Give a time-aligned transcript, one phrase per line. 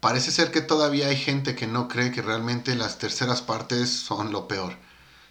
[0.00, 4.32] parece ser que todavía hay gente que no cree que realmente las terceras partes son
[4.32, 4.76] lo peor.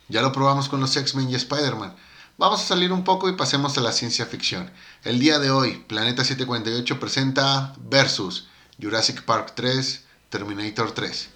[0.07, 1.95] Ya lo probamos con los X-Men y Spider-Man.
[2.38, 4.71] Vamos a salir un poco y pasemos a la ciencia ficción.
[5.04, 8.47] El día de hoy, Planeta 748 presenta Versus
[8.82, 11.29] Jurassic Park 3, Terminator 3.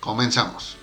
[0.00, 0.78] Comenzamos.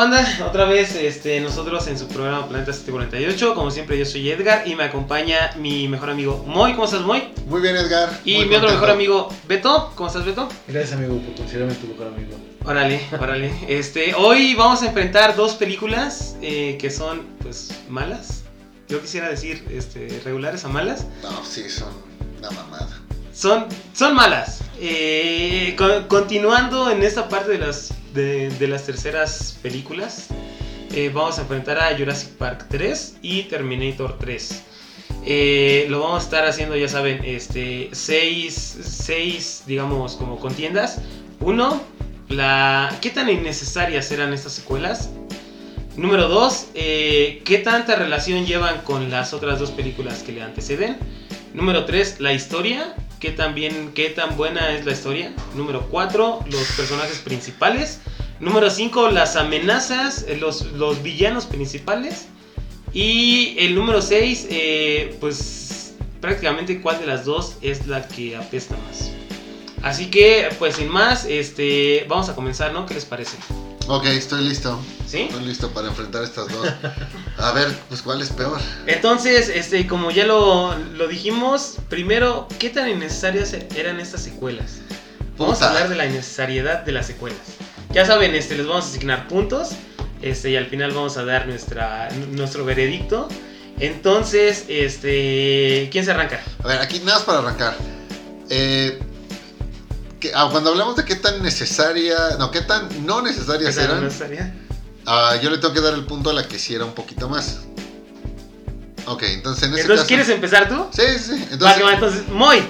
[0.00, 0.46] Banda?
[0.46, 3.54] Otra vez este, nosotros en su programa Planeta 748.
[3.54, 6.72] Como siempre yo soy Edgar y me acompaña mi mejor amigo Moy.
[6.72, 7.24] ¿Cómo estás Moy?
[7.46, 8.08] Muy bien Edgar.
[8.24, 9.92] Y Muy mi otro mejor amigo Beto.
[9.94, 10.48] ¿Cómo estás Beto?
[10.68, 12.30] Gracias amigo por considerarme tu mejor amigo.
[12.64, 13.52] Órale, órale.
[13.68, 18.44] Este, hoy vamos a enfrentar dos películas eh, que son pues malas.
[18.88, 21.06] Yo quisiera decir este, regulares a malas.
[21.22, 21.88] No, sí, son
[22.38, 22.88] una mamada.
[23.34, 24.60] Son, son malas.
[24.80, 30.28] Eh, co- continuando en esta parte de las, de, las terceras películas,
[30.92, 34.62] eh, vamos a enfrentar a Jurassic Park 3 y Terminator 3.
[35.24, 41.00] Eh, lo vamos a estar haciendo, ya saben, este, seis, seis, digamos, como contiendas.
[41.40, 41.82] Uno,
[42.28, 45.10] la, ¿qué tan innecesarias eran estas secuelas?
[45.96, 50.96] Número dos, eh, ¿qué tanta relación llevan con las otras dos películas que le anteceden?
[51.52, 52.94] Número 3, la historia.
[53.20, 53.54] ¿Qué tan,
[53.92, 55.34] ¿Qué tan buena es la historia?
[55.54, 58.00] Número 4, los personajes principales.
[58.40, 62.28] Número 5, las amenazas, eh, los, villanos principales.
[62.94, 64.48] Y el número 6,
[65.20, 69.12] pues prácticamente cuál de las dos es la que apesta más.
[69.82, 72.86] Así que, pues sin más, este, vamos a comenzar, ¿no?
[72.86, 73.36] ¿Qué les parece?
[73.92, 74.80] Ok, estoy listo.
[75.04, 75.22] ¿Sí?
[75.22, 76.64] Estoy listo para enfrentar estas dos.
[77.38, 78.60] A ver, pues cuál es peor.
[78.86, 84.78] Entonces, este, como ya lo, lo dijimos, primero, ¿qué tan innecesarias eran estas secuelas?
[85.36, 85.66] Vamos Puta.
[85.66, 87.40] a hablar de la innecesariedad de las secuelas.
[87.90, 89.70] Ya saben, este, les vamos a asignar puntos.
[90.22, 93.28] Este, y al final vamos a dar nuestra, nuestro veredicto.
[93.80, 95.88] Entonces, este.
[95.90, 96.40] ¿Quién se arranca?
[96.62, 97.76] A ver, aquí nada más para arrancar.
[98.50, 99.00] Eh,
[100.20, 103.90] que- ah, cuando hablamos de qué tan necesaria, no, qué tan no necesarias ¿Qué tan
[103.90, 104.54] eran, innecesaria?
[105.06, 107.28] ah, yo le tengo que dar el punto a la que sí era un poquito
[107.28, 107.60] más.
[109.06, 110.08] Ok, entonces en ese Entonces, caso.
[110.08, 110.86] ¿quieres empezar tú?
[110.92, 111.30] Sí, sí, sí.
[111.32, 112.62] Va, Entonces, que va, entonces, Moy,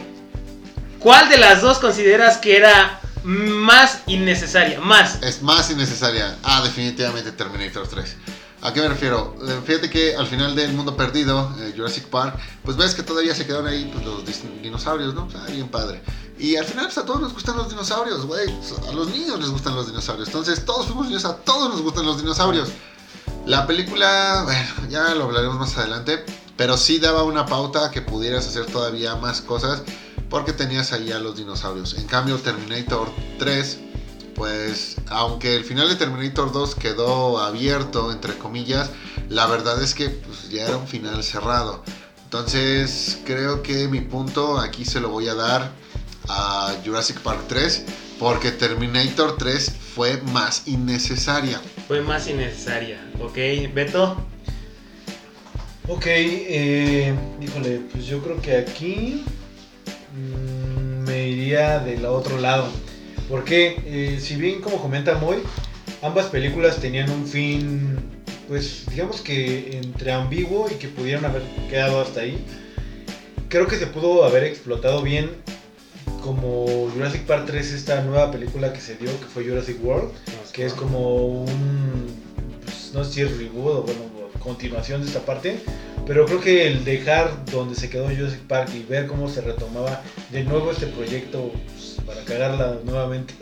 [0.99, 4.81] ¿cuál de las dos consideras que era más innecesaria?
[4.81, 5.19] Más.
[5.23, 6.37] es más innecesaria.
[6.43, 8.17] Ah, definitivamente Terminator 3.
[8.63, 9.35] ¿A qué me refiero?
[9.47, 13.35] Eh, Fíjate que al final del mundo perdido, eh, Jurassic Park, pues ves que todavía
[13.35, 14.25] se quedaron ahí pues, los
[14.63, 15.25] dinosaurios, ¿no?
[15.25, 16.03] O sea, bien padre.
[16.39, 18.49] Y al final pues, a todos nos gustan los dinosaurios, güey.
[18.89, 20.29] A los niños les gustan los dinosaurios.
[20.29, 22.69] Entonces todos fuimos niños, a todos nos gustan los dinosaurios.
[23.47, 26.25] La película, bueno, ya lo hablaremos más adelante,
[26.57, 29.83] pero sí daba una pauta que pudieras hacer todavía más cosas
[30.29, 31.95] porque tenías ahí a los dinosaurios.
[31.95, 33.79] En cambio, Terminator 3,
[34.41, 38.91] pues aunque el final de Terminator 2 quedó abierto, entre comillas,
[39.29, 41.85] la verdad es que pues, ya era un final cerrado.
[42.25, 45.73] Entonces, creo que mi punto aquí se lo voy a dar
[46.31, 47.85] a Jurassic Park 3
[48.19, 51.61] porque Terminator 3 fue más innecesaria.
[51.87, 52.99] Fue más innecesaria.
[53.21, 53.37] Ok,
[53.75, 54.17] Beto.
[55.87, 59.23] Ok, eh, híjole, pues yo creo que aquí
[60.15, 62.71] mm, me iría del otro lado.
[63.31, 65.37] Porque eh, si bien como comenta Moy,
[66.03, 67.97] ambas películas tenían un fin,
[68.49, 72.45] pues digamos que entre ambiguo y que pudieran haber quedado hasta ahí.
[73.49, 75.31] Creo que se pudo haber explotado bien
[76.23, 80.11] como Jurassic Park 3, esta nueva película que se dio, que fue Jurassic World.
[80.53, 82.07] que es como un,
[82.65, 84.01] pues, no sé si es reboot o bueno,
[84.41, 85.61] continuación de esta parte,
[86.07, 90.03] pero creo que el dejar donde se quedó Jurassic Park y ver cómo se retomaba
[90.31, 93.35] de nuevo este proyecto pues, para cagarla nuevamente,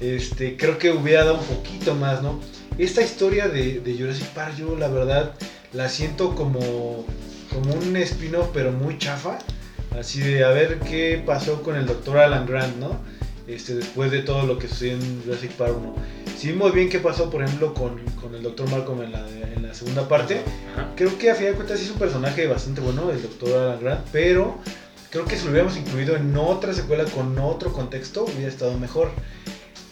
[0.00, 2.40] este, creo que hubiera dado un poquito más, ¿no?
[2.76, 5.34] Esta historia de, de Jurassic Park yo la verdad
[5.72, 7.06] la siento como,
[7.50, 9.38] como un spin-off pero muy chafa,
[9.98, 13.00] así de a ver qué pasó con el doctor Alan Grant, ¿no?
[13.46, 15.94] Este, después de todo lo que sucedió en Jurassic Park 1.
[16.36, 18.70] Si vimos bien qué pasó, por ejemplo, con, con el Dr.
[18.70, 20.40] Malcolm en la, en la segunda parte,
[20.72, 20.90] Ajá.
[20.96, 23.56] creo que a fin de cuentas es un personaje bastante bueno, el Dr.
[23.56, 24.58] Alan Grant, pero
[25.14, 29.12] creo que si lo hubiéramos incluido en otra secuela con otro contexto, hubiera estado mejor.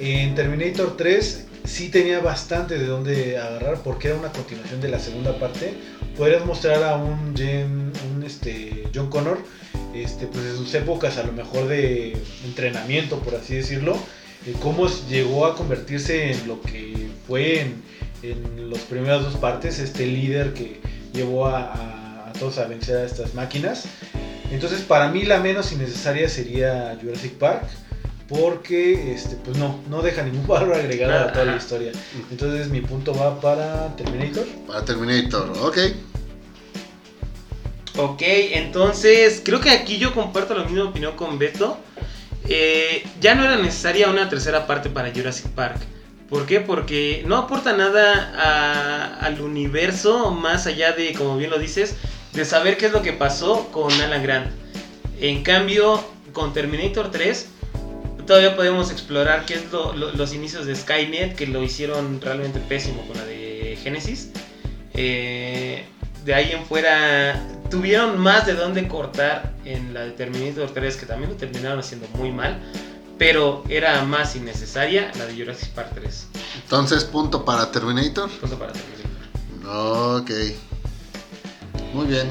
[0.00, 4.98] En Terminator 3 sí tenía bastante de dónde agarrar porque era una continuación de la
[4.98, 5.74] segunda parte.
[6.18, 7.92] Podrías mostrar a un,
[8.26, 9.38] este, John Connor
[9.94, 13.96] este, pues en sus épocas a lo mejor de entrenamiento, por así decirlo,
[14.60, 17.82] cómo llegó a convertirse en lo que fue en,
[18.24, 20.80] en las primeras dos partes, este líder que
[21.12, 23.84] llevó a todos a vencer a estas máquinas.
[24.54, 27.64] Entonces, para mí la menos innecesaria sería Jurassic Park.
[28.28, 31.92] Porque, este, pues no, no deja ningún valor agregado a toda la historia.
[32.30, 34.46] Entonces, mi punto va para Terminator.
[34.66, 35.78] Para Terminator, ok.
[37.98, 41.76] Ok, entonces creo que aquí yo comparto la misma opinión con Beto.
[42.48, 45.76] Eh, ya no era necesaria una tercera parte para Jurassic Park.
[46.30, 46.60] ¿Por qué?
[46.60, 51.94] Porque no aporta nada a- al universo más allá de, como bien lo dices,
[52.32, 54.50] de saber qué es lo que pasó con Alan Grant.
[55.20, 56.02] En cambio,
[56.32, 57.46] con Terminator 3,
[58.26, 62.58] todavía podemos explorar qué es lo- lo- los inicios de Skynet, que lo hicieron realmente
[62.60, 64.30] pésimo con la de Genesis.
[64.94, 65.84] Eh,
[66.24, 67.40] de ahí en fuera
[67.70, 72.06] tuvieron más de dónde cortar en la de Terminator 3, que también lo terminaron haciendo
[72.14, 72.58] muy mal,
[73.18, 76.26] pero era más innecesaria la de Jurassic Park 3.
[76.62, 78.30] Entonces, punto para Terminator.
[78.30, 80.20] Punto para Terminator.
[80.20, 80.30] Ok.
[81.92, 82.30] Muy bien.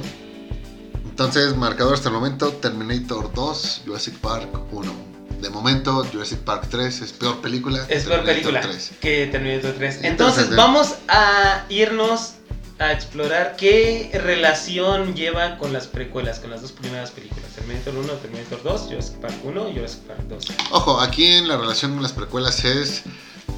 [1.10, 5.12] Entonces, marcador hasta el momento, Terminator 2, Jurassic Park 1.
[5.40, 7.86] De momento, Jurassic Park 3 es peor película.
[7.90, 8.92] Es peor película 3.
[9.00, 10.00] que Terminator 3.
[10.04, 12.34] Entonces, Entonces vamos a irnos
[12.80, 17.52] a explorar qué relación lleva con las precuelas, con las dos primeras películas.
[17.56, 20.46] Terminator 1, Terminator 2, Jurassic Park 1 y Jurassic Park 2.
[20.72, 23.04] Ojo, aquí en la relación con las precuelas es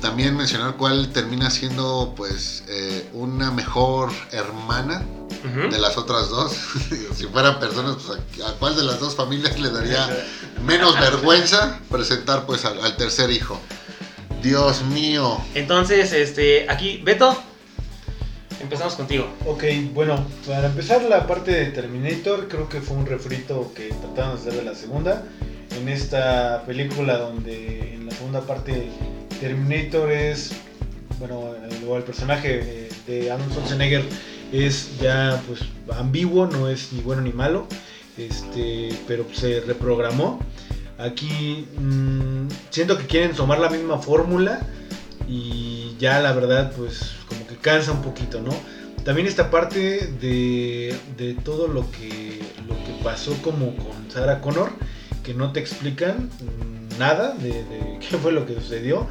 [0.02, 5.06] también mencionar cuál termina siendo pues eh, una mejor hermana
[5.44, 6.54] De las otras dos.
[7.16, 10.08] si fueran personas, pues a, a cuál de las dos familias le daría
[10.66, 13.60] menos vergüenza presentar pues al, al tercer hijo.
[14.42, 15.38] Dios mío.
[15.54, 17.38] Entonces, este, aquí, Beto,
[18.62, 19.28] empezamos contigo.
[19.46, 19.64] Ok,
[19.94, 24.42] bueno, para empezar la parte de Terminator, creo que fue un refrito que trataron de
[24.42, 25.24] hacer de la segunda.
[25.78, 28.90] En esta película donde en la segunda parte
[29.42, 30.52] Terminator es,
[31.20, 34.04] bueno, el, el personaje de Arnold Schwarzenegger
[34.54, 35.62] es ya pues
[35.98, 37.68] ambiguo, no es ni bueno ni malo,
[38.18, 40.40] este, pero se reprogramó.
[41.00, 44.62] Aquí mm, siento que quieren tomar la misma fórmula
[45.28, 48.52] y ya la verdad pues como que cansa un poquito, ¿no?
[49.04, 54.70] También esta parte de, de todo lo que, lo que pasó como con Sarah Connor,
[55.24, 59.08] que no te explican mm, nada de, de qué fue lo que sucedió.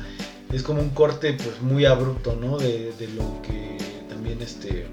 [0.53, 2.59] Es como un corte pues muy abrupto, ¿no?
[2.59, 3.79] De, de lo que
[4.09, 4.87] también este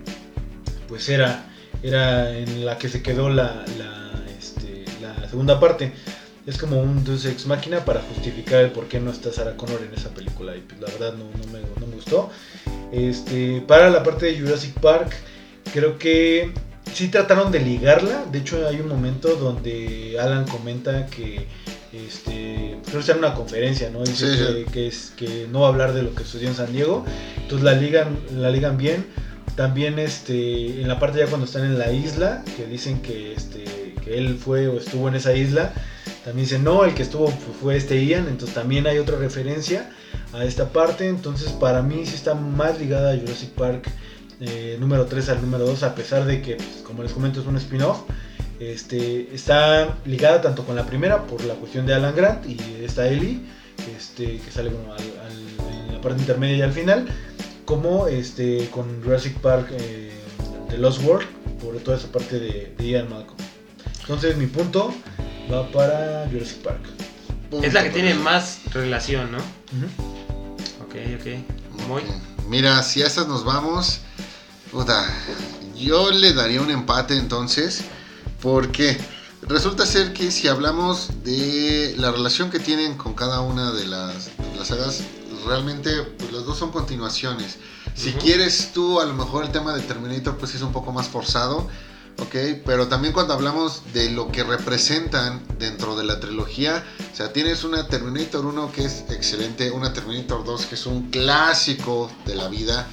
[0.89, 1.45] pues era,
[1.83, 5.93] era en la que se quedó la, la, este, la segunda parte.
[6.47, 9.81] Es como un Deus Ex Máquina para justificar el por qué no está Sarah Connor
[9.87, 10.55] en esa película.
[10.57, 12.31] Y pues, la verdad no, no me, no me gustó.
[12.91, 15.15] Este, para la parte de Jurassic Park,
[15.71, 16.51] creo que
[16.91, 18.25] sí trataron de ligarla.
[18.31, 21.45] De hecho, hay un momento donde Alan comenta que,
[21.93, 24.03] este, creo que en una conferencia, ¿no?
[24.03, 24.65] Dice Sí, que, sí.
[24.71, 27.05] que es, que no va a hablar de lo que sucedió en San Diego.
[27.37, 29.05] Entonces la ligan, la ligan bien.
[29.59, 33.65] También este, en la parte ya cuando están en la isla, que dicen que, este,
[34.01, 35.73] que él fue o estuvo en esa isla,
[36.23, 37.27] también dicen, no, el que estuvo
[37.61, 39.89] fue- este Ian, entonces también hay otra referencia
[40.31, 43.89] a esta parte, entonces para mí sí está más ligada a Jurassic Park
[44.39, 47.45] eh, número 3 al número 2, a pesar de que, pues, como les comento, es
[47.45, 48.03] un spin-off.
[48.61, 53.09] Este, está ligada tanto con la primera por la cuestión de Alan Grant y esta
[53.09, 53.41] Ellie,
[53.97, 57.07] este, que sale como al- al- en la parte intermedia y al final,
[57.69, 60.11] como este, con Jurassic Park eh,
[60.69, 61.27] The Lost World,
[61.61, 63.37] por toda esa parte de, de Ian Malcolm.
[64.01, 64.91] Entonces mi punto
[65.53, 66.81] va para Jurassic Park.
[67.61, 69.37] Es la que tiene más relación, ¿no?
[69.37, 70.83] Ujú.
[70.83, 71.87] Ok, ok.
[71.87, 72.01] Muy.
[72.01, 72.07] Ok.
[72.47, 73.99] Mira, si a esas nos vamos,
[74.71, 75.05] puta,
[75.75, 77.83] yo le daría un empate entonces,
[78.41, 78.97] porque
[79.43, 84.25] resulta ser que si hablamos de la relación que tienen con cada una de las,
[84.25, 85.03] de las sagas,
[85.49, 87.57] realmente pues, las dos son continuaciones.
[87.95, 88.19] Si Ujú.
[88.19, 91.67] quieres tú, a lo mejor el tema de Terminator pues es un poco más forzado,
[92.19, 92.35] ¿ok?
[92.65, 97.63] Pero también cuando hablamos de lo que representan dentro de la trilogía, o sea, tienes
[97.63, 102.47] una Terminator 1 que es excelente, una Terminator 2 que es un clásico de la
[102.47, 102.87] vida,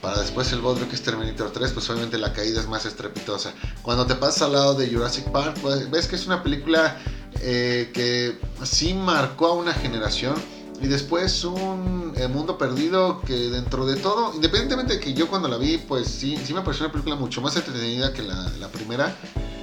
[0.00, 3.52] para después el bodrio que es Terminator 3, pues obviamente la caída es más estrepitosa.
[3.82, 6.96] Cuando te pasas al lado de Jurassic Park, pues, ves que es una película
[7.40, 10.34] eh, que sí marcó a una generación.
[10.80, 15.48] Y después un eh, mundo perdido que dentro de todo, independientemente de que yo cuando
[15.48, 18.68] la vi, pues sí, sí me pareció una película mucho más entretenida que la, la
[18.68, 19.16] primera,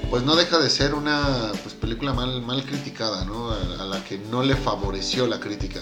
[0.09, 3.51] pues no deja de ser una pues, película mal, mal criticada, ¿no?
[3.51, 5.81] A, a la que no le favoreció la crítica.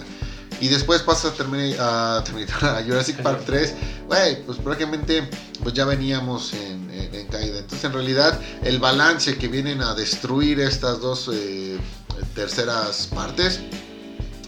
[0.60, 1.76] Y después pasa a, Termina-
[2.18, 3.74] a, Terminator, a Jurassic Park 3,
[4.06, 5.28] güey, pues prácticamente
[5.62, 7.58] pues ya veníamos en, en- en caída.
[7.58, 11.78] Entonces en realidad el balance que vienen a destruir estas dos eh,
[12.34, 13.60] terceras partes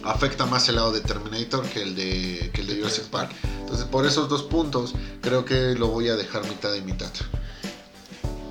[0.05, 3.33] afecta más el lado de Terminator que el de, que el de Jurassic Park.
[3.61, 7.11] Entonces por esos dos puntos creo que lo voy a dejar mitad y mitad.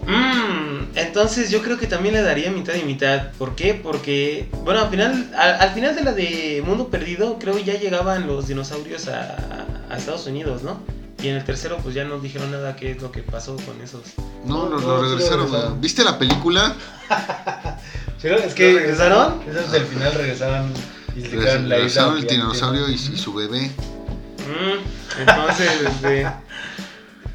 [0.05, 3.31] Mmm, entonces yo creo que también le daría mitad y mitad.
[3.38, 3.74] ¿Por qué?
[3.74, 7.79] Porque, bueno, al final, al, al final de la de Mundo Perdido, creo que ya
[7.79, 10.79] llegaban los dinosaurios a, a Estados Unidos, ¿no?
[11.22, 13.79] Y en el tercero, pues ya no dijeron nada qué es lo que pasó con
[13.81, 14.01] esos.
[14.43, 15.79] No, No, lo, no, regresaron.
[15.79, 16.75] ¿Viste la película?
[18.22, 18.36] Sí, ¿no?
[18.36, 19.41] es que ¿Lo regresaron?
[19.50, 20.72] Esos del final regresaron
[21.15, 22.13] y se la isla.
[22.17, 23.70] El dinosaurio y, su bebé.
[23.70, 26.27] Mm, entonces, este...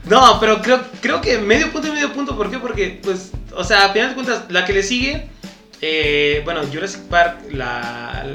[0.04, 2.36] No, pero creo, creo que medio punto y medio punto.
[2.36, 2.58] ¿Por qué?
[2.58, 5.28] Porque, pues, o sea, a final de cuentas, la que le sigue,
[5.82, 8.26] eh, bueno, Jurassic Park, la,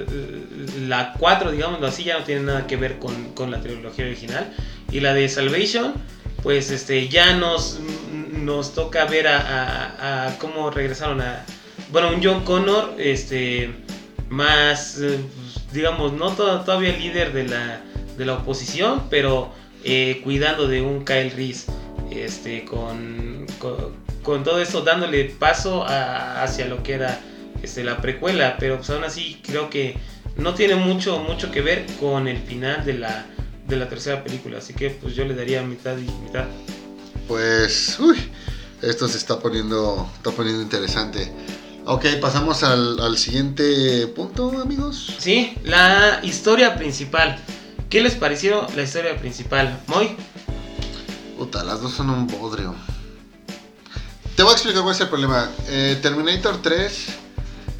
[0.88, 4.54] la 4, digámoslo así, ya no tiene nada que ver con, con la trilogía original.
[4.92, 5.94] Y la de Salvation,
[6.44, 7.80] pues, este, ya nos,
[8.34, 11.44] nos toca ver a, a- a cómo regresaron a,
[11.92, 13.72] bueno, un John Connor, este,
[14.34, 15.20] más, eh,
[15.72, 17.82] digamos, no to- todavía líder de la,
[18.18, 19.52] de la oposición, pero
[19.84, 21.72] eh, cuidando de un Kyle Reese,
[22.12, 23.46] este, con,
[24.24, 27.20] con, todo eso dándole paso hacia lo que era
[27.62, 29.98] este, la precuela, pero pues aún así creo que
[30.36, 33.26] no tiene mucho, mucho que ver con el final de la,
[33.68, 36.46] de la tercera película, así que pues yo le daría mitad y mitad.
[37.28, 38.18] Pues, uy,
[38.82, 41.32] esto se está poniendo, está poniendo interesante.
[41.86, 45.16] Ok, pasamos al, al siguiente punto, amigos.
[45.20, 47.38] Sí, la historia principal.
[47.90, 49.82] ¿Qué les pareció la historia principal?
[49.88, 50.16] Moy.
[51.38, 52.74] Puta, las dos son un bodrio.
[54.36, 55.50] Te voy a explicar cuál es el problema.
[55.68, 57.06] Eh, Terminator 3,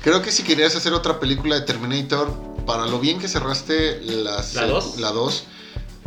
[0.04, 2.32] creo que si querías hacer otra película de Terminator,
[2.66, 5.00] para lo bien que cerraste las- ¿La dos?
[5.00, 5.46] la 2,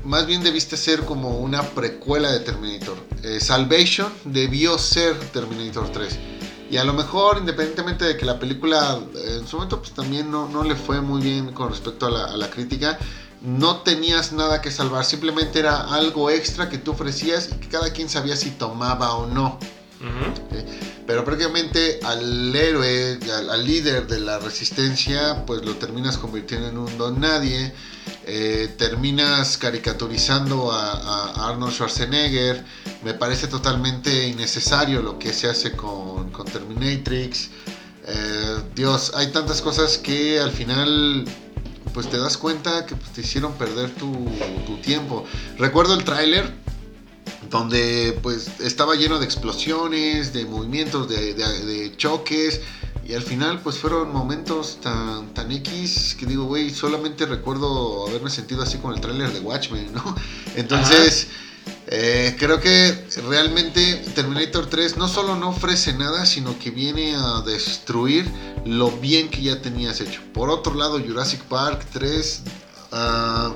[0.04, 2.96] más bien debiste ser como una precuela de Terminator.
[3.24, 6.16] Eh, Salvation debió ser Terminator 3.
[6.70, 10.30] Y a lo mejor, independientemente de que la película eh, en su momento pues, también
[10.30, 12.98] no, no le fue muy bien con respecto a la, a la crítica,
[13.42, 17.92] no tenías nada que salvar, simplemente era algo extra que tú ofrecías y que cada
[17.92, 19.58] quien sabía si tomaba o no.
[20.00, 20.58] Ujú.
[21.06, 26.78] Pero prácticamente al héroe, al, al líder de la resistencia, pues lo terminas convirtiendo en
[26.78, 27.72] un don nadie.
[28.28, 32.64] Eh, terminas caricaturizando a, Arnold Schwarzenegger.
[33.04, 37.50] Me parece totalmente innecesario lo que se hace con, con Terminatrix.
[38.08, 41.24] Eh, Dios, hay tantas cosas que al final
[41.94, 44.28] pues te das cuenta que pues, te hicieron perder tu,
[44.82, 45.24] tiempo.
[45.56, 46.52] Recuerdo el tráiler
[47.48, 52.60] donde pues estaba lleno de explosiones, de movimientos, de choques.
[53.08, 58.30] Y al final pues fueron momentos tan, tan X que digo, güey, solamente recuerdo haberme
[58.30, 60.02] sentido así con el tráiler de Watchmen, ¿no?
[60.56, 61.28] Entonces,
[61.86, 67.42] eh, creo que realmente Terminator 3 no solo no ofrece nada, sino que viene a
[67.42, 68.28] destruir
[68.64, 70.20] lo bien que ya tenías hecho.
[70.34, 72.42] Por otro lado, Jurassic Park 3...
[72.90, 73.54] ah,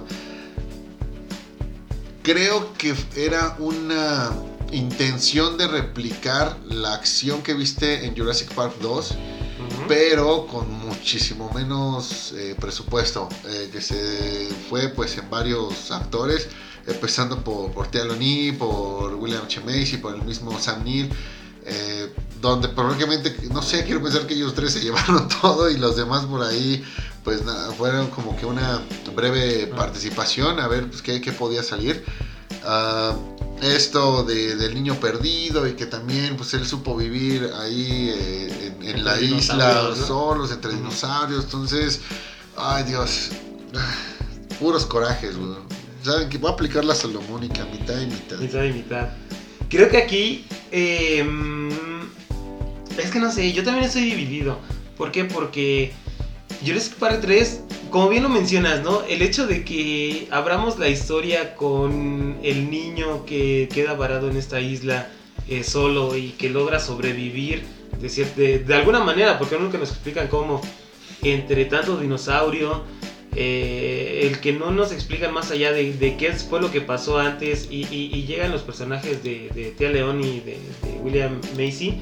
[2.23, 4.31] creo que era una
[4.71, 9.40] intención de replicar la acción que viste en Jurassic Park 2, Ujú.
[9.91, 16.47] Pero con muchísimo menos eh, presupuesto, eh, que se fue pues en varios actores,
[16.87, 19.61] empezando por, por Tia Loni, por William H.
[19.63, 21.11] Macy, por el mismo Sam Neill,
[21.67, 25.97] eh, donde probablemente, no sé, quiero pensar que ellos tres se llevaron todo y los
[25.97, 26.85] demás por ahí,
[27.25, 28.81] pues nada, fueron como que una
[29.17, 32.05] breve participación, a ver pues, qué, qué podía salir.
[32.63, 33.17] Ah,
[33.63, 39.05] esto de- del niño perdido y que también pues él supo vivir ahí eh, en,
[39.05, 40.07] la isla ¿no?
[40.07, 42.01] solos entre dinosaurios entonces
[42.57, 43.31] ay dios
[44.59, 45.51] puros corajes güey.
[46.03, 49.09] saben que voy a aplicar la salomónica mitad y mitad Mitad y mitad.
[49.69, 50.45] Creo que aquí.
[50.73, 51.71] eh, mm,
[52.99, 54.59] es que no sé, yo también estoy dividido.
[54.97, 55.25] ¿Por qué?
[55.25, 55.93] Porque
[56.67, 59.03] Jurassic Park 3, como bien lo mencionas, ¿no?
[59.09, 64.61] El hecho de que abramos la historia con el niño que queda varado en esta
[64.61, 65.09] isla
[65.49, 67.63] eh, solo y que logra sobrevivir
[68.01, 70.61] de, de, de alguna manera, porque nunca nos explican cómo,
[71.23, 72.85] entre tanto dinosaurio,
[73.37, 77.19] eh, el que no nos explican más allá de, de qué fue lo que pasó
[77.19, 80.59] antes y, y- y llegan los personajes de, de Tia León y de,
[81.03, 82.01] William Macy.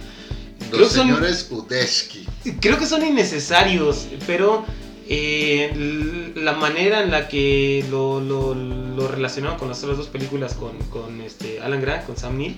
[0.71, 2.26] Creo los son- señores Udesky
[2.61, 4.64] Creo que son innecesarios, pero
[5.11, 11.21] eh, la manera en la que lo, lo, relacionaron con las otras dos películas con,
[11.23, 12.57] este Alan Grant, con Sam Neill,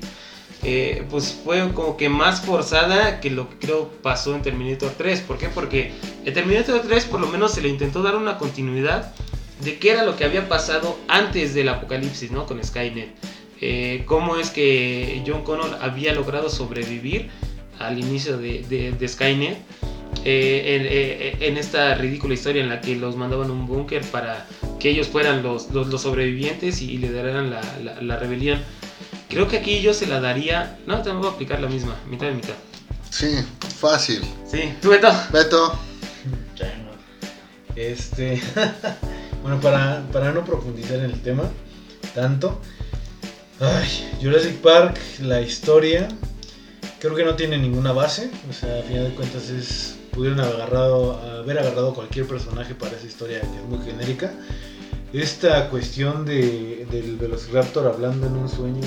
[0.64, 5.20] eh, pues fue como que más forzada que lo que creo pasó en Terminator 3.
[5.20, 5.48] ¿Por qué?
[5.48, 5.92] Porque
[6.24, 9.14] en Terminator 3 por lo menos se le intentó dar una continuidad
[9.62, 12.46] de qué era lo que había pasado antes del apocalipsis, ¿no?
[12.46, 13.14] Con Skynet.
[13.60, 17.30] Eh, cómo es que John Connor había logrado sobrevivir
[17.78, 19.56] al inicio de Skynet.
[20.24, 24.02] Eh, en, eh, en esta ridícula historia en la que los mandaban a un búnker
[24.10, 24.46] para
[24.78, 28.60] que ellos fueran los, los, los sobrevivientes y, lideraran la, la- la rebelión.
[29.28, 30.78] Creo que aquí yo se la daría.
[30.86, 32.54] No, te voy a aplicar la misma, mitad de mitad.
[33.10, 33.36] Sí,
[33.78, 34.22] fácil.
[34.50, 35.12] Sí, tú, Beto.
[35.32, 35.78] Beto.
[37.76, 38.40] Este.
[39.42, 41.44] bueno, para, para no profundizar en el tema
[42.14, 42.60] tanto.
[43.60, 43.88] Ay,
[44.22, 46.08] Jurassic Park, la historia.
[46.98, 48.30] Creo que no tiene ninguna base.
[48.48, 49.96] O sea, a final de cuentas es.
[50.12, 54.32] Pudieron haber agarrado, haber agarrado cualquier personaje para esa historia que es muy genérica.
[55.12, 58.80] Esta cuestión de, del Velociraptor hablando en un sueño.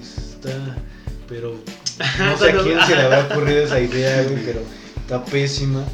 [0.00, 0.76] está.
[1.28, 1.54] Pero.
[2.18, 4.60] No sé a quién se le habrá ocurrido esa idea, güey, pero
[4.96, 5.84] está pésima.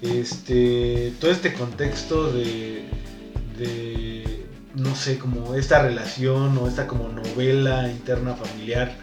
[0.00, 1.12] Este.
[1.20, 2.84] Todo este contexto de.
[3.58, 4.46] de.
[4.74, 8.96] no sé, como esta relación o esta como novela interna familiar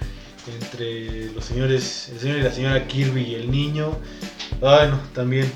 [0.48, 3.98] entre los señores, el señor y la señora Kirby y el niño.
[4.62, 5.52] Ay, no, también.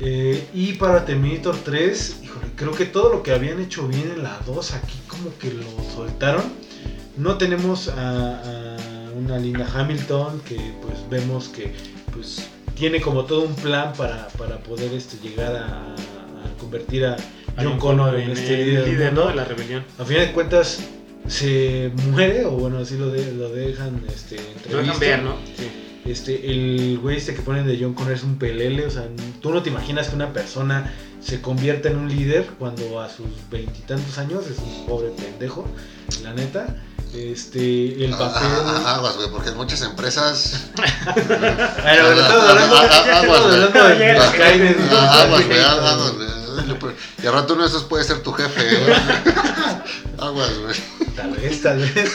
[0.00, 4.22] Eh, y para Terminator 3, híjole, creo que todo lo que habían hecho bien en
[4.22, 6.44] la 2 aquí como que lo soltaron.
[7.16, 8.76] No tenemos a, a
[9.14, 11.72] una Linda Hamilton que pues vemos que
[12.14, 17.16] pues tiene como todo un plan para, para poder este, llegar a, a convertir a
[17.58, 19.14] John Connor en este líder.
[19.14, 19.84] De la rebelión.
[19.98, 20.80] A fin de cuentas
[21.28, 24.36] se muere o bueno así lo, de- lo dejan este
[24.70, 24.98] Lo dejan entrevista.
[25.00, 25.34] ver, ¿no?
[25.58, 25.68] Sí.
[26.04, 29.06] Este, el güey este que ponen de John Connor es un pelele, o sea,
[29.40, 33.26] tú no te imaginas que una persona se convierta en un líder cuando a sus
[33.50, 35.66] veintitantos años es un pobre pendejo,
[36.22, 36.76] la neta.
[37.12, 38.48] Este, el papel.
[38.64, 40.70] Ah, ah, aguas, güey, porque en muchas empresas.
[40.76, 43.54] Bueno, pero estamos hablando, Ah, ah, estamos aguas, güey.
[43.54, 44.32] hablando de Ah.
[44.92, 46.94] Ah, aguas, güey, ah, aguas, güey.
[47.22, 48.94] Y al rato uno de esos puede ser tu jefe, güey.
[50.18, 50.76] Aguas, güey.
[51.16, 52.12] Tal vez, tal vez.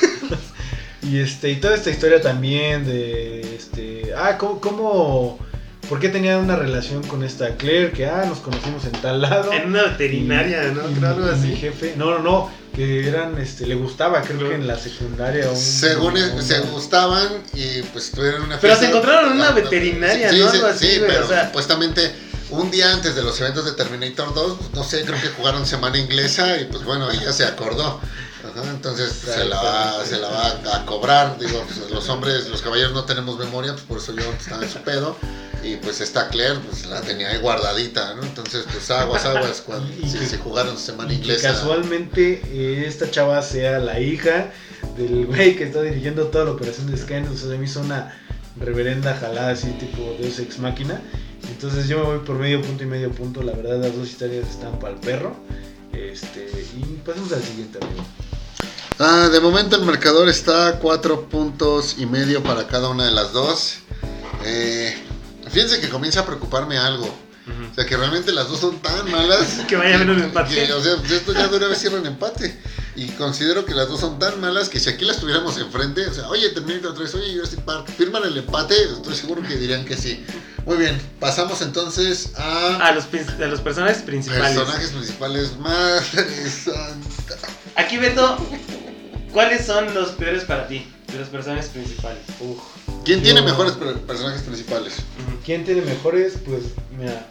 [1.08, 4.14] Y este, y toda esta historia también de este.
[4.18, 5.40] Ah, ¿cómo, cómo
[5.88, 7.92] ¿Por qué tenían una relación con esta Claire?
[7.92, 9.54] Que ah, nos conocimos en tal lado.
[9.54, 10.90] En una veterinaria, Y- ¿no?
[10.90, 11.56] y Creo algo mi- Mi así.
[11.62, 11.94] jefe.
[11.96, 12.52] No, no, no.
[12.76, 15.48] Que eran, este, le gustaba, creo que en la secundaria.
[15.50, 19.54] un- Según una- se gustaban y pues tuvieron una Pero se encontraron en una Ah,
[19.54, 20.50] veterinaria, sí, ¿no?
[20.50, 22.12] Sí, Algo así, sí, pero o sea- supuestamente
[22.50, 25.98] un día antes de los eventos de Terminator 2, no sé, creo que jugaron semana
[26.00, 28.02] inglesa y pues bueno, ella se acordó.
[28.50, 31.38] Ajá, entonces se la, va, se la va a, cobrar.
[31.40, 34.70] Digo, pues, los hombres, los caballeros no tenemos memoria, pues por eso yo estaba en
[34.70, 35.18] su pedo.
[35.64, 38.22] Y pues esta Claire, pues la tenía ahí guardadita, ¿no?
[38.24, 41.54] Entonces, pues aguas, aguas, cuando, Y si, que- si jugaron semana Y inglesa.
[41.54, 44.52] casualmente eh, esta chava sea la hija
[44.96, 47.32] del güey que está dirigiendo toda la operación de Skynet.
[47.32, 48.16] O sea, se me hizo una
[48.60, 51.02] reverenda jalada así tipo Deus Ex Máquina.
[51.50, 53.42] Entonces yo me voy por medio punto y medio punto.
[53.42, 55.36] La verdad las dos historias están para el perro.
[55.94, 58.04] Este, y pasemos al siguiente amigo.
[59.00, 63.12] Ah, de momento el marcador está a cuatro puntos y medio para cada una de
[63.12, 63.76] las dos.
[64.46, 64.96] Eh,
[65.52, 67.06] fíjense que comienza a preocuparme algo.
[67.06, 67.72] Ujú.
[67.72, 69.60] O sea, que realmente las dos son tan malas.
[69.68, 70.54] Que vaya a haber un empate.
[70.66, 72.58] que, o sea, pues esto ya de una vez cierra un empate.
[72.96, 76.14] Y considero que las dos son tan malas que si aquí las tuviéramos enfrente, o
[76.14, 79.98] sea, oye, Terminator 3, oye, Jurassic Park, firman el empate, estoy seguro que dirían que
[79.98, 80.26] sí.
[80.66, 84.56] Muy bien, pasamos entonces a A los, a los personajes principales.
[84.58, 85.58] personajes principales.
[85.60, 87.36] Madre santa.
[87.76, 88.38] Aquí, Beto,
[89.36, 90.88] ¿cuáles son los peores para ti?
[91.12, 92.22] De los personajes principales.
[92.40, 92.58] Uf.
[93.04, 94.96] ¿Quién tiene Yo- mejores per- personajes principales?
[95.44, 96.38] ¿Quién tiene mejores?
[96.46, 96.64] Pues
[96.98, 97.28] mira,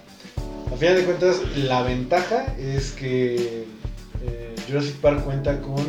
[0.71, 3.65] a final de cuentas la ventaja es que
[4.23, 5.83] eh, Jurassic Park cuenta con,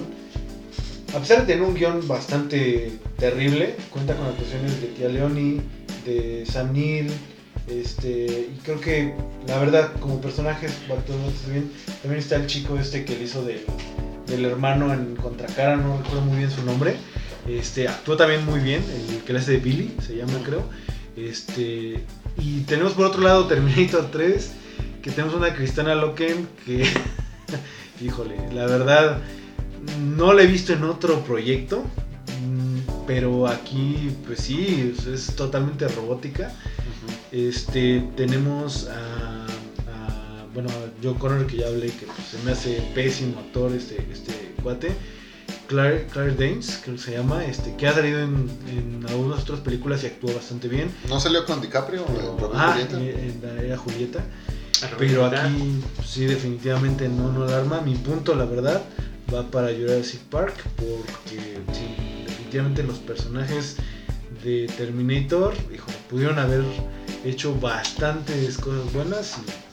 [1.13, 5.60] a pesar de tener un guion bastante terrible, cuenta con actuaciones de Tia Leoni,
[6.06, 7.12] de Sam Neill,
[7.67, 9.13] este, y creo que
[9.47, 11.71] la verdad como personajes actúan bastante bien.
[12.01, 13.62] También está el chico este que le hizo del,
[14.27, 16.97] del hermano en Contracara, no recuerdo muy bien su nombre.
[17.47, 20.63] Este, actuó también muy bien, el que le hace de Billy, se llama creo.
[21.15, 22.03] Este,
[22.38, 24.51] y tenemos por otro lado Terminator 3,
[25.01, 26.85] que tenemos una Cristana Loken que,
[28.01, 29.21] híjole, la verdad,
[30.01, 31.83] no la he visto en otro proyecto,
[32.41, 36.51] mm, pero aquí, pues sí, es, totalmente robótica.
[37.31, 39.44] Este, tenemos a,
[40.55, 40.69] bueno,
[41.03, 44.95] Joe Connor, que ya hablé, que pues, se me hace pésimo actor este, este cuate.
[45.67, 49.59] Claire, Claire Danes, creo que se llama, este, que ha salido en, en algunas otras
[49.59, 50.89] películas y actúa bastante bien.
[51.09, 52.05] ¿No salió con DiCaprio?
[52.05, 52.99] Pero- en ah, Julieta?
[52.99, 54.19] en la era Julieta.
[54.81, 57.81] A Robert Pero aquí sí definitivamente no, no la arma.
[57.81, 58.81] Mi punto, la verdad,
[59.33, 63.77] va para Jurassic Park porque sí, definitivamente los personajes
[64.43, 66.63] de Terminator, hijo, pudieron haber
[67.23, 69.64] hecho bastantes cosas buenas y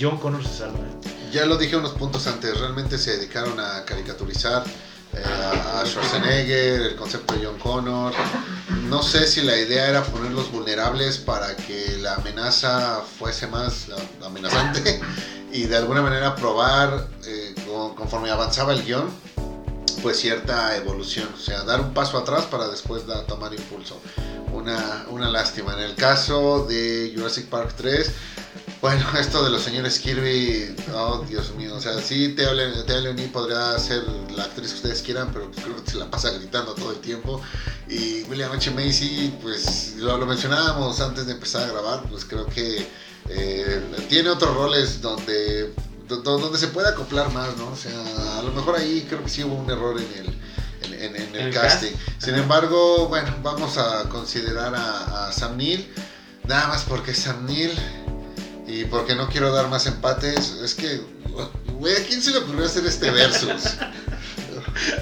[0.00, 0.78] John Connor se salva.
[1.32, 4.64] Ya lo dije unos puntos antes, realmente se dedicaron a caricaturizar
[5.14, 8.12] eh, a Schwarzenegger, el concepto de John Connor.
[8.88, 13.86] No sé si la idea era ponerlos vulnerables para que la amenaza fuese más
[14.24, 15.00] amenazante
[15.52, 19.08] y de alguna manera probar, eh, con- conforme avanzaba el guion,
[20.02, 24.00] pues cierta evolución, o sea, dar un paso atrás para después dar- tomar impulso.
[24.52, 25.72] una, una lástima.
[25.72, 28.10] En el caso de Jurassic Park 3,
[28.82, 33.78] bueno, esto de los señores Kirby, oh Dios mío, o sea, sí, Teo Leoni podría
[33.78, 34.02] ser
[34.36, 36.98] la actriz que ustedes quieran, pero pues creo que se la pasa gritando todo el
[36.98, 37.40] tiempo.
[37.88, 38.70] Y William H.
[38.72, 42.88] Macy, pues lo, lo mencionábamos antes de empezar a grabar, pues creo que
[43.28, 45.72] eh, tiene otros roles donde,
[46.08, 47.68] donde se puede acoplar más, ¿no?
[47.68, 51.36] O sea, a lo mejor ahí creo que sí hubo un error en el, en,
[51.36, 51.92] el, casting.
[52.18, 55.88] Sin embargo, bueno, vamos a considerar a, a Sam Neill,
[56.48, 57.72] nada más porque Sam Neill
[58.72, 61.02] y porque no quiero dar más empates, es que,
[61.74, 63.76] güey, ¿a quién se le ocurrió hacer este versus?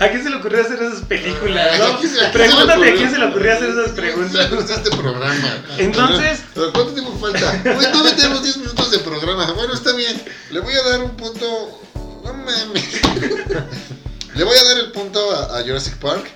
[0.00, 1.78] ¿A quién se le ocurrió hacer esas películas?
[1.78, 2.32] ¿no?
[2.32, 4.70] Pregúntate a quién se le ocurrió hacer esas preguntas.
[4.70, 5.64] este programa.
[5.78, 6.40] Entonces.
[6.54, 7.62] ¿Cuánto tiempo falta?
[7.62, 9.52] Güey, todavía tenemos 10 minutos de programa.
[9.52, 10.20] Bueno, está bien.
[10.50, 11.80] Le voy a dar un punto.
[12.24, 13.00] No mames.
[14.34, 16.28] Le voy a dar el punto a, Jurassic Park.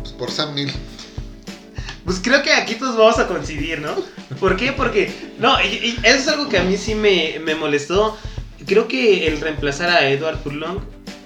[0.00, 0.72] Pues por Sam Neill.
[2.04, 3.94] Pues creo que aquí todos vamos a coincidir, ¿no?
[4.40, 4.72] ¿Por qué?
[4.72, 5.12] Porque.
[5.38, 8.16] No, eso es algo que a mí sí me, me molestó.
[8.66, 10.80] Creo que el reemplazar a Edward Furlong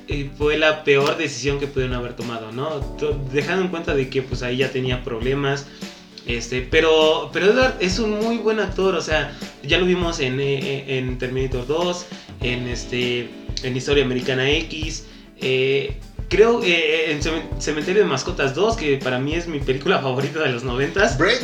[0.08, 2.96] eh, fue la peor decisión que pudieron haber tomado, ¿no?
[3.32, 5.66] Dejando en cuenta de que pues ahí ya tenía problemas.
[6.26, 10.40] Este, pero, pero Edward es un muy buen actor, o sea, ya lo vimos en,
[10.40, 12.06] eh, en Terminator 2,
[12.40, 13.30] en, este,
[13.62, 15.06] en Historia Americana X,
[15.40, 15.96] eh,
[16.28, 20.50] creo eh, en Cementerio de Mascotas 2, que para mí es mi película favorita de
[20.50, 21.16] los 90.
[21.18, 21.38] Brain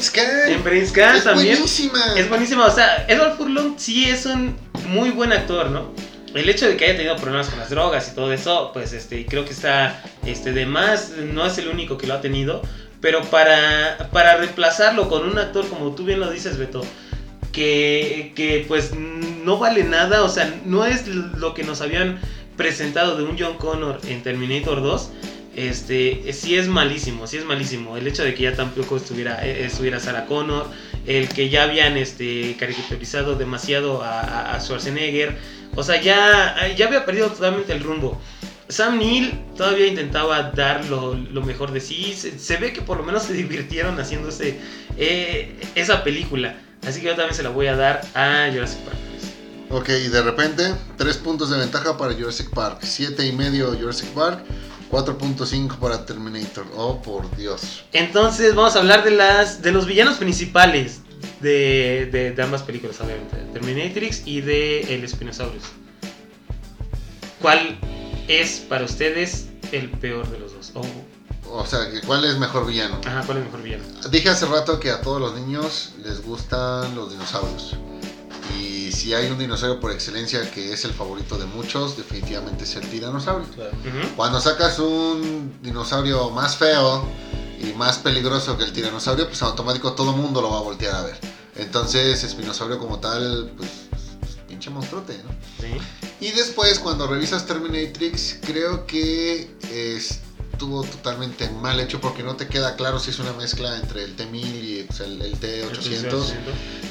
[0.48, 1.54] En Brain es también.
[1.56, 2.14] Buenísima.
[2.16, 2.66] Es buenísima.
[2.66, 4.56] O sea, Edward Furlong sí es un
[4.88, 5.92] muy buen actor, ¿no?
[6.34, 9.26] El hecho de que haya tenido problemas con las drogas y todo eso, pues este,
[9.26, 11.12] creo que está este, de más.
[11.32, 12.62] No es el único que lo ha tenido.
[13.00, 16.82] Pero para, para reemplazarlo con un actor, como tú bien lo dices, Beto,
[17.52, 22.20] que, que pues no vale nada, o sea, no es lo que nos habían
[22.56, 25.10] presentado de un John Connor en Terminator 2,
[25.54, 27.96] este, sí es malísimo, sí es malísimo.
[27.96, 30.66] El hecho de que ya tampoco estuviera, eh, estuviera Sarah Connor,
[31.06, 35.36] el que ya habían este, caricaturizado demasiado a, Schwarzenegger,
[35.74, 38.20] o sea, ya, ya había perdido totalmente el rumbo.
[38.68, 43.24] Sam Neill todavía intentaba dar lo, mejor de sí, se, ve que por lo menos
[43.24, 44.58] se divirtieron haciéndose
[44.96, 46.54] eh, esa película.
[46.86, 49.11] Así que yo también se la voy a dar a Jurassic Park.
[49.72, 54.10] Ok, y de repente, 3 puntos de ventaja para Jurassic Park, 7 y medio Jurassic
[54.10, 54.44] Park,
[54.90, 56.66] 4.5 para Terminator.
[56.76, 57.82] Oh, por Dios.
[57.92, 61.00] Entonces vamos a hablar de las de los villanos principales
[61.40, 63.34] de, de, ambas películas, obviamente.
[63.54, 65.64] Terminatrix y de El Spinosaurus.
[67.40, 67.78] ¿Cuál
[68.28, 70.72] es para ustedes el peor de los dos?
[71.50, 73.00] O sea, ¿cuál es mejor villano?
[73.06, 73.84] Ajá, ¿cuál es mejor villano?
[74.10, 77.78] Dije hace rato que a todos los niños les gustan los dinosaurios
[78.92, 82.88] si hay un dinosaurio por excelencia que es el favorito de muchos, definitivamente es el
[82.88, 83.46] tiranosaurio.
[84.16, 87.08] Cuando sacas un dinosaurio más feo
[87.60, 91.02] y más peligroso que el tiranosaurio, pues automático todo mundo lo va a voltear a
[91.02, 91.18] ver.
[91.56, 93.70] Entonces, espinosaurio como tal, pues,
[94.20, 95.30] pues pinche monstruote, ¿no?
[95.60, 95.72] Sí.
[96.20, 100.20] Y después, cuando revisas Terminatrix, creo que es
[100.52, 104.16] estuvo totalmente mal hecho porque no te queda claro si es una mezcla entre el
[104.16, 106.34] T1000 y pues, el, T800.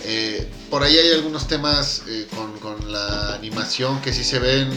[0.04, 2.28] Eh, por ahí hay algunos temas eh,
[2.62, 4.70] con, la animación que sí se ven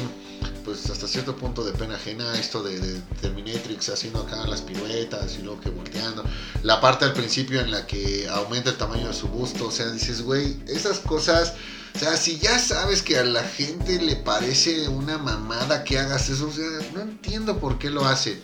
[0.65, 5.43] pues hasta cierto punto de pena ajena esto de, Terminatrix haciendo acá las piruetas y
[5.43, 6.25] luego que volteando.
[6.63, 9.87] La parte al principio en la que aumenta el tamaño de su busto o sea
[9.91, 11.55] dices güey esas cosas
[11.95, 16.31] o sea si ya sabes que a la gente le parece una mamada que hagas
[16.31, 18.41] eso o sea no entiendo por qué lo hace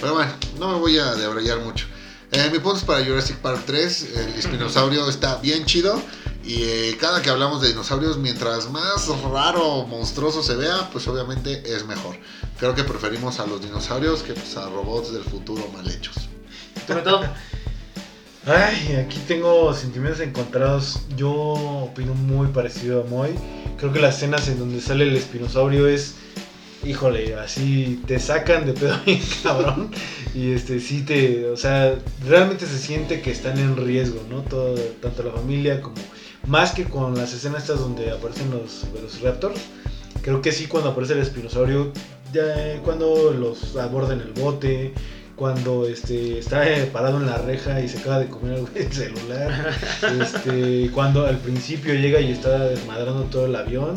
[0.00, 1.86] pero bueno, no me voy a debrayar mucho.
[2.32, 4.08] Eh, mi punto es para Jurassic Park 3.
[4.16, 6.00] El espinosaurio está bien chido.
[6.44, 11.06] Y eh, cada que hablamos de dinosaurios, mientras más raro o monstruoso se vea, pues
[11.08, 12.16] obviamente es mejor.
[12.58, 16.28] Creo que preferimos a los dinosaurios que pues, a robots del futuro mal hechos.
[18.46, 21.00] Ay, aquí tengo sentimientos encontrados.
[21.16, 23.34] Yo opino muy parecido a Moy.
[23.76, 26.14] Creo que las escenas en donde sale el espinosaurio es
[26.84, 29.90] híjole, así te sacan de pedo bien cabrón.
[30.34, 34.42] Y este sí te, o sea, realmente se siente que están en riesgo, ¿no?
[34.42, 35.96] Todo, tanto la familia como
[36.46, 39.60] más que con las escenas estas donde aparecen los Velociraptors.
[40.22, 41.92] Creo que sí cuando aparece el espinosaurio,
[42.32, 44.92] ya cuando los abordan el bote,
[45.34, 46.62] cuando este, está
[46.92, 49.74] parado en la reja y se acaba de comer el celular,
[50.20, 53.94] este, cuando al principio llega y está desmadrando todo el avión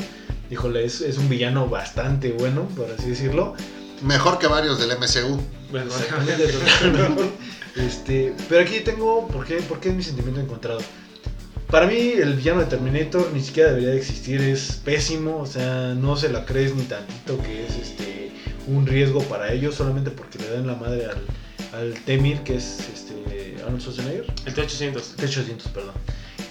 [0.49, 3.55] híjole, es, es un villano bastante bueno, por así decirlo.
[4.01, 5.39] Mejor que varios del MCU.
[5.71, 5.91] Bueno,
[7.75, 10.81] este, pero aquí tengo, ¿por qué, ¿por qué es mi sentimiento encontrado?
[11.69, 15.95] Para mí el villano de Terminator ni siquiera debería de existir, es pésimo, o sea,
[15.95, 18.31] no se la crees ni tantito que es este
[18.67, 22.79] un riesgo para ellos solamente porque le dan la madre al, al Temir, que es
[22.93, 24.25] este, Arnold Schwarzenegger.
[24.45, 25.15] El T-800.
[25.15, 25.93] T-800, perdón.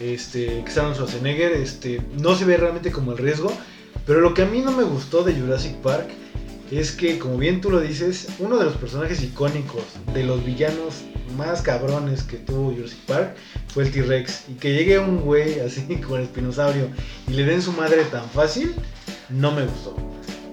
[0.00, 3.52] Este, que es Arnold Schwarzenegger, este, no se ve realmente como el riesgo,
[4.06, 6.08] pero lo que a mí no me gustó de Jurassic Park
[6.70, 9.84] es que, como bien tú lo dices, uno de los personajes icónicos
[10.14, 11.02] de los villanos
[11.36, 13.36] más cabrones que tuvo Jurassic Park
[13.68, 14.44] fue el T-Rex.
[14.48, 16.88] Y que llegue un güey así con el espinosaurio
[17.28, 18.74] y le den su madre tan fácil,
[19.28, 19.94] no me gustó.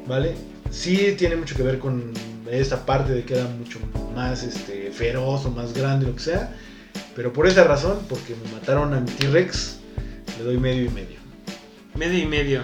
[0.08, 0.36] ¿Vale?
[0.72, 2.12] Sí tiene mucho que ver con
[2.52, 3.80] esta parte de que era mucho
[4.16, 6.56] más este, feroz o más grande, lo que sea.
[7.16, 9.80] Pero por esa razón, porque me mataron a mi T-Rex,
[10.38, 11.18] le doy medio y medio.
[11.96, 12.62] Medio y medio.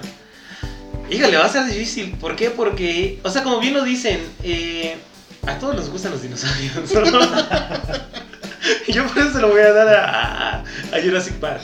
[1.09, 2.11] Híjole, va a ser difícil.
[2.19, 2.49] ¿Por qué?
[2.49, 4.97] Porque, o sea, como bien lo dicen, eh,
[5.45, 6.89] a todos nos gustan los dinosaurios.
[8.87, 10.63] Yo por eso se lo voy a dar a,
[11.03, 11.61] Jurassic Park.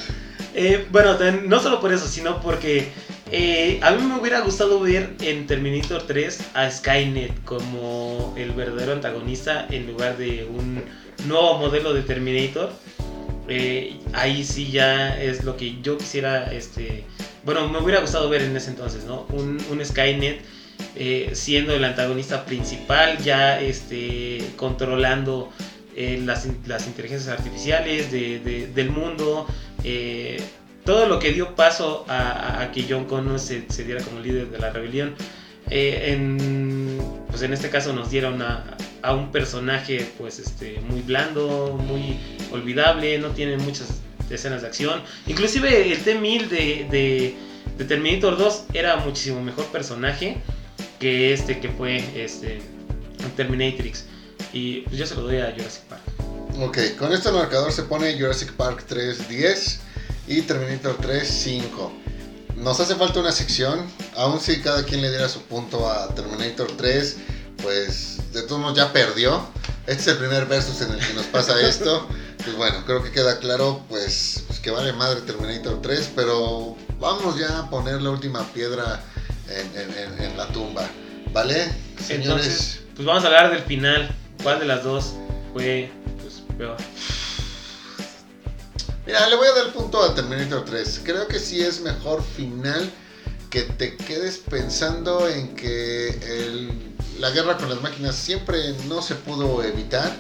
[0.54, 1.18] Eh, bueno,
[1.48, 2.90] no solo por eso, sino porque
[3.32, 8.92] eh, a mí me hubiera gustado ver en Terminator 3 a Skynet como el verdadero
[8.94, 10.84] antagonista en lugar de un
[11.26, 12.72] nuevo modelo de Terminator.
[14.14, 17.06] Ahí sí ya es lo que yo quisiera, este,
[17.44, 19.26] bueno, me hubiera gustado ver en ese entonces, ¿no?
[19.30, 20.42] Un, Skynet
[20.96, 25.52] eh, siendo el antagonista principal, ya este, controlando
[25.96, 29.48] eh, las, inteligencias artificiales del mundo,
[30.84, 34.70] todo lo que dio paso a, que John Connor se, diera como líder de la
[34.72, 35.16] rebelión.
[35.66, 42.18] pues en este caso nos dieron a, a un personaje pues este muy blando, muy
[42.52, 45.02] olvidable, no tiene muchas escenas de acción.
[45.28, 47.36] Inclusive el T-1000 de,
[47.78, 50.38] de, Terminator 2 era muchísimo mejor personaje
[51.00, 52.62] que este que fue este
[53.36, 54.06] Terminatrix.
[54.54, 56.02] Y pues yo se lo doy a Jurassic Park.
[56.60, 59.80] Ok, con este marcador se pone Jurassic Park 3 10
[60.28, 61.94] y Terminator 3 5.
[62.58, 66.72] Nos hace falta una sección, aun si cada quien le diera su punto a Terminator
[66.78, 67.18] 3
[67.62, 69.46] pues de todos modos ya perdió.
[69.92, 72.08] Este es el primer versus en el que nos pasa esto.
[72.38, 77.38] Pues bueno, creo que queda claro pues, pues, que vale madre Terminator 3, pero vamos
[77.38, 79.04] ya a poner la última piedra
[79.50, 80.88] en, la tumba,
[81.34, 81.70] ¿vale?
[82.02, 82.80] Señores.
[82.96, 84.16] pues vamos a hablar del final.
[84.42, 85.12] ¿Cuál de las dos
[85.52, 86.78] fue pues, peor?
[89.06, 91.02] Mira, le voy a dar el punto a Terminator 3.
[91.04, 92.90] Creo que sí es mejor final
[93.50, 99.16] que te quedes pensando en que el la guerra con las máquinas siempre no se
[99.16, 100.12] pudo evitar.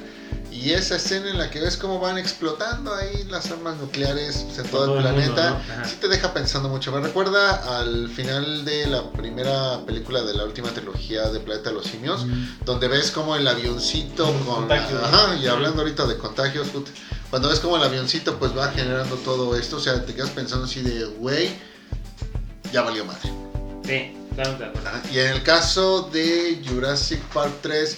[0.51, 4.69] Y esa escena en la que ves cómo van explotando ahí las armas nucleares en
[4.69, 6.91] todo, el planeta, sí te deja pensando mucho.
[6.91, 11.75] Me recuerda al final de la primera película de la última trilogía de Planeta de
[11.75, 12.25] los Simios,
[12.65, 14.69] donde ves como el avioncito con...
[14.71, 16.67] ajá, y hablando ahorita de contagios,
[17.29, 20.65] cuando ves como el avioncito pues va generando todo esto, o sea, te quedas pensando
[20.65, 21.55] así de, güey,
[22.73, 23.31] ya valió madre.
[23.85, 24.20] Sí.
[25.11, 27.97] Y en el caso de Jurassic Park 3,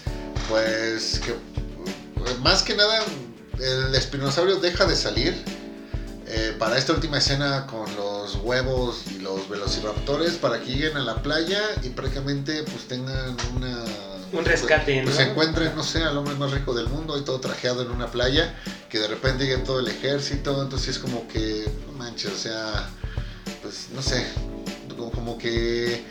[0.50, 1.36] pues que
[2.42, 3.04] más que nada
[3.60, 5.36] el espinosaurio deja de salir.
[6.26, 11.02] Eh, para esta última escena con los huevos y los velociraptores para que lleguen a
[11.02, 13.84] la playa y prácticamente pues tengan una
[14.32, 17.40] un rescate pues, se encuentren no sé al hombre más rico del mundo y todo
[17.40, 18.56] trajeado en una playa
[18.90, 22.90] que de repente llegue todo el ejército entonces es como que no manches o sea
[23.62, 24.26] pues no sé
[25.12, 26.04] como que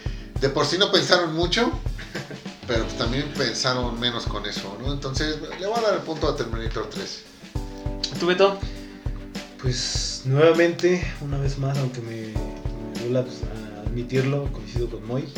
[0.42, 1.70] de por sí no pensaron mucho,
[2.66, 4.92] pero pues también pensaron menos con eso, ¿no?
[4.92, 7.22] Entonces le voy a dar el punto a Terminator 3.
[8.18, 8.58] ¿Tú, Beto?
[9.62, 12.32] Pues nuevamente, una vez más, aunque me,
[13.00, 13.38] duela pues,
[13.86, 15.28] admitirlo, coincido con Moy.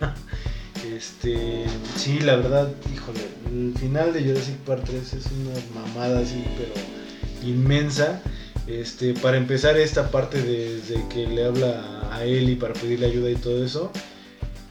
[0.96, 6.44] este, sí, la verdad, híjole, el final de Jurassic Park 3 es una mamada así,
[6.56, 6.72] pero
[7.42, 8.22] inmensa.
[8.68, 13.34] Este, para empezar esta parte desde que le habla a Ellie para pedirle ayuda y
[13.34, 13.90] todo eso,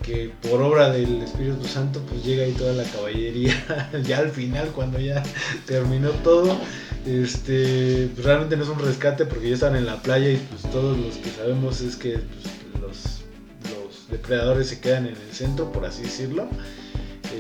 [0.02, 3.54] que por obra del Espíritu Santo pues llega ahí toda la caballería
[4.04, 5.24] ya al final cuando ya
[5.66, 6.58] terminó todo.
[7.06, 10.62] Este pues, realmente no es un rescate porque ya están en la playa y pues
[10.72, 13.22] todos los que sabemos es que pues, los,
[13.72, 16.48] los, depredadores se quedan en el centro por así decirlo.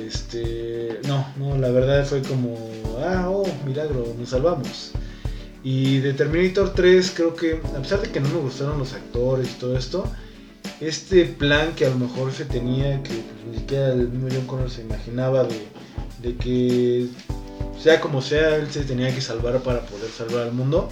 [0.07, 2.57] Este no no la verdad fue como
[3.05, 4.91] ah oh milagro nos salvamos
[5.63, 9.51] y de Terminator 3 creo que a pesar de que no me gustaron los actores
[9.51, 10.05] y todo esto
[10.81, 14.47] este plan que a lo mejor se tenía, que pues, ni siquiera el mismo John
[14.47, 17.07] Connor se imaginaba de, que
[17.79, 20.89] sea como sea, él se tenía que salvar para poder salvar al mundo.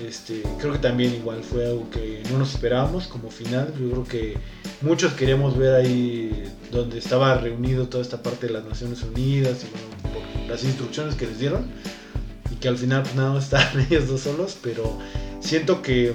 [0.00, 3.72] Este, creo que también igual fue algo que no nos esperábamos como final.
[3.80, 4.36] Yo creo que
[4.82, 10.08] muchos queríamos ver ahí donde estaba reunido toda esta parte de las Naciones Unidas y
[10.08, 11.66] por las instrucciones que les dieron.
[12.50, 14.98] Y que al final pues nada, estaban ellos dos solos, pero
[15.40, 16.12] siento que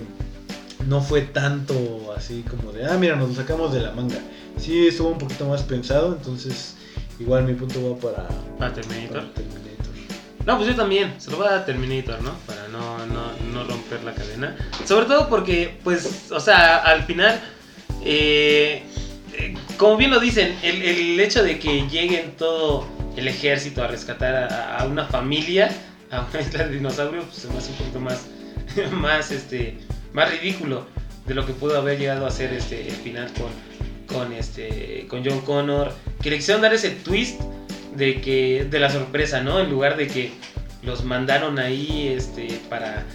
[0.88, 4.20] no fue tanto así como de, ah, mira, nos lo sacamos de la manga.
[4.58, 6.76] Sí, estuvo un poquito más pensado, entonces
[7.20, 9.24] igual mi punto va para, para Terminator.
[10.46, 12.34] No, pues yo también, se lo voy a Terminator, ¿no?
[12.48, 14.58] Para no, no, no romper la cadena.
[14.86, 17.40] Sobre todo porque, pues, o sea, al final,
[18.04, 18.84] eh,
[19.34, 23.88] eh, como bien lo dicen, el, el hecho de que lleguen todo el ejército a
[23.88, 25.72] rescatar a, a una familia,
[26.10, 28.26] a una isla de dinosaurios, pues se me hace un poquito más,
[28.92, 29.78] más, este,
[30.14, 30.86] más ridículo
[31.26, 35.24] de lo que pudo haber llegado a ser este, el final con, con, este, con
[35.26, 35.94] John Connor.
[36.22, 37.42] Que le quisieron dar ese twist
[37.96, 39.60] de que de la sorpresa, ¿no?
[39.60, 40.32] En lugar de que
[40.84, 43.06] los mandaron ahí este para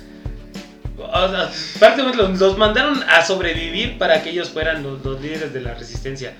[0.98, 5.52] o sea, prácticamente los, los mandaron a sobrevivir para que ellos fueran los, los líderes
[5.52, 6.34] de la resistencia.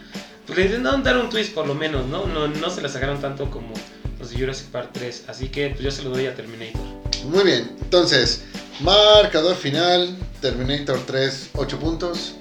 [0.47, 2.27] Pues le intentaron dar un twist por lo menos, ¿no?
[2.27, 3.75] No, no se la sacaron tanto como
[4.19, 5.25] los de Jurassic Park 3.
[5.29, 6.81] Así que pues yo se lo doy a Terminator.
[7.25, 8.45] Muy bien, entonces,
[8.81, 12.35] marcador final, Terminator 3, 8 puntos,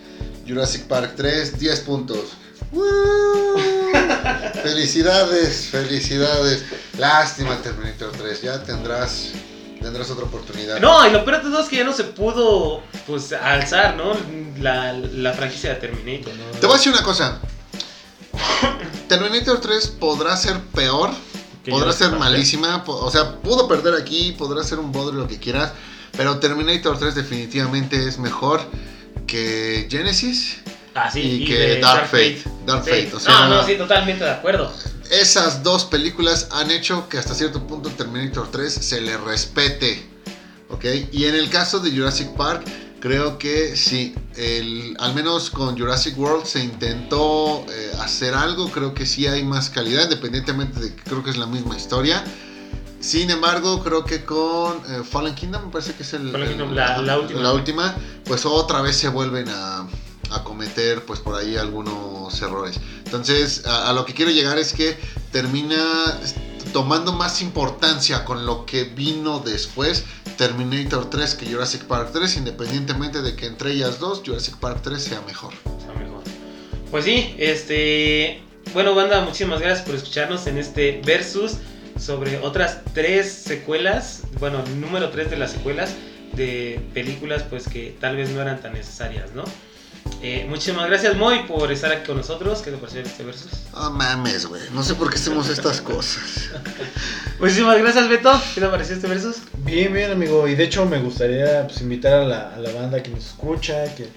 [0.48, 2.20] Jurassic Park 3, 10 puntos.
[2.72, 3.56] ¡Woo!
[4.64, 6.66] felicidades, felicidades.
[6.98, 9.32] Lástima Terminator 3, ya tendrás,
[9.82, 10.80] tendrás otra oportunidad.
[10.80, 14.14] No, y lo peor de todo es que ya no se pudo pues alzar, ¿no?
[14.60, 16.60] La, la franquicia de Terminator, ¿no?
[16.60, 17.40] Te voy a decir una cosa.
[19.08, 21.12] Terminator 3 podrá ser peor,
[21.70, 25.40] podrá ser Park, malísima, o sea, pudo perder aquí, podrá ser un bodrio, lo que
[25.40, 25.74] quieras,
[26.18, 28.62] pero Terminator 3 definitivamente es mejor
[29.28, 30.58] que Genesis
[30.98, 32.42] Ah, sí, y, y que de Dark Fate.
[32.66, 32.90] Dark Sí.
[32.92, 34.72] Fate, o sea, no, no, sí, totalmente de acuerdo.
[35.12, 40.06] esas dos películas han hecho que hasta cierto punto Terminator 3 se le respete.
[40.70, 40.86] ¿Ok?
[41.12, 42.64] Y en el caso de Jurassic Park,
[43.02, 48.94] creo que sí, el, al menos con Jurassic World se intentó eh, hacer algo, creo
[48.94, 52.24] que sí hay más calidad, independientemente de que creo que es la misma historia.
[53.06, 56.54] Sin embargo, creo que con eh, Fallen Kingdom, me parece que es el, Fallen el-
[56.56, 57.40] Kingdom, la- la última.
[57.42, 59.86] la última, pues otra vez se vuelven a,
[60.32, 62.80] a cometer pues por ahí algunos errores.
[63.06, 64.98] Entonces, a, a lo que quiero llegar es que
[65.32, 66.20] termina
[66.74, 70.04] tomando más importancia con lo que vino después
[70.38, 75.02] Terminator 3 que Jurassic Park 3, independientemente de que entre ellas dos Jurassic Park 3
[75.04, 75.54] sea mejor.
[75.54, 76.24] Está mejor.
[76.90, 78.42] Pues sí, este.
[78.74, 81.54] Bueno, banda, muchísimas gracias por escucharnos en este versus
[82.00, 84.24] sobre otras tres secuelas.
[84.40, 85.96] Bueno, número tres de las secuelas
[86.34, 89.44] de películas, pues que tal vez no eran tan necesarias, ¿no?
[90.22, 92.62] Eh, muchísimas gracias, Moy, por estar aquí con nosotros.
[92.62, 93.52] ¿Qué te pareció este versus?
[93.74, 94.62] No mames, güey.
[94.74, 96.50] No sé por qué hacemos estas cosas.
[97.40, 98.32] Muchísimas gracias, Beto.
[98.54, 99.38] ¿Qué te pareció este versus?
[99.60, 100.48] Bien, bien, amigo.
[100.48, 103.94] Y de hecho me gustaría pues, invitar a la, a la banda que nos escucha,
[103.96, 104.08] que,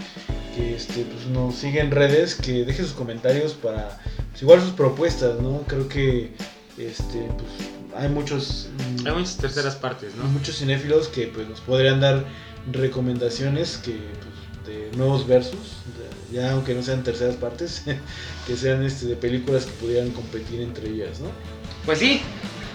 [0.55, 3.99] que este, pues, nos sigue en redes, que deje sus comentarios para,
[4.31, 5.63] pues, igual sus propuestas, ¿no?
[5.67, 6.33] Creo que
[6.79, 8.69] este, pues, hay muchos...
[9.03, 10.25] mm, Hay muchas terceras partes, ¿no?
[10.25, 12.25] muchos cinéfilos que pues, nos podrían dar
[12.73, 15.55] recomendaciones que, pues, de nuevos versus,
[15.97, 17.83] de- ya aunque no sean terceras partes,
[18.47, 21.29] que sean este, de películas que pudieran competir entre ellas, ¿no?
[21.87, 22.21] Pues sí,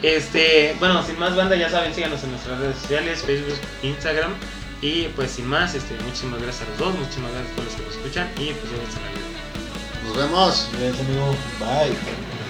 [0.02, 4.32] este, bueno, sin más banda, ya saben, síganos en nuestras redes sociales, Facebook, Instagram.
[4.82, 7.76] Y pues sin más, este, muchísimas gracias a los dos, muchísimas gracias a todos los
[7.78, 10.08] que nos escuchan y pues ya están ahí.
[10.08, 10.68] Nos vemos.
[10.74, 11.36] Gracias, amigo.
[11.60, 12.43] Bye.